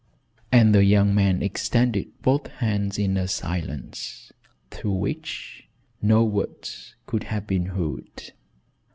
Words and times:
And 0.51 0.73
the 0.73 0.83
young 0.83 1.13
man 1.13 1.43
extended 1.43 2.07
both 2.23 2.47
hands 2.53 2.97
in 2.97 3.17
a 3.17 3.27
silence 3.27 4.31
through 4.71 4.95
which 4.95 5.67
no 6.01 6.23
words 6.23 6.95
could 7.05 7.25
have 7.25 7.45
been 7.45 7.67
heard. 7.67 8.31